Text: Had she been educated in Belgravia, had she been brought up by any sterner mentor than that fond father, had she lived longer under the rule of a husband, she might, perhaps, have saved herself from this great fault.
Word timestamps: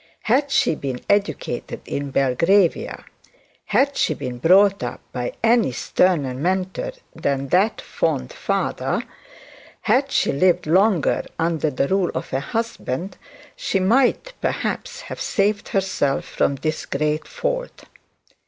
Had 0.23 0.49
she 0.49 0.73
been 0.73 0.99
educated 1.11 1.79
in 1.85 2.09
Belgravia, 2.09 3.05
had 3.65 3.95
she 3.95 4.15
been 4.15 4.39
brought 4.39 4.81
up 4.81 4.99
by 5.11 5.33
any 5.43 5.71
sterner 5.71 6.33
mentor 6.33 6.93
than 7.15 7.49
that 7.49 7.79
fond 7.81 8.33
father, 8.33 9.03
had 9.81 10.11
she 10.11 10.31
lived 10.31 10.65
longer 10.65 11.21
under 11.37 11.69
the 11.69 11.87
rule 11.87 12.09
of 12.15 12.33
a 12.33 12.39
husband, 12.39 13.17
she 13.55 13.79
might, 13.79 14.33
perhaps, 14.41 15.01
have 15.01 15.21
saved 15.21 15.69
herself 15.69 16.25
from 16.25 16.55
this 16.55 16.87
great 16.87 17.27
fault. 17.27 17.83